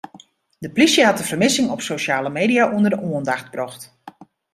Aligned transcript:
De 0.59 0.71
polysje 0.71 1.05
hat 1.05 1.17
de 1.17 1.23
fermissing 1.23 1.69
op 1.71 1.81
sosjale 1.87 2.29
media 2.39 2.63
ûnder 2.75 2.89
de 2.93 3.01
oandacht 3.09 3.47
brocht. 3.53 3.83